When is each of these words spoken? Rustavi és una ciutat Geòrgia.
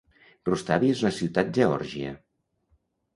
Rustavi 0.47 0.87
és 0.93 1.03
una 1.05 1.11
ciutat 1.17 1.51
Geòrgia. 1.57 2.15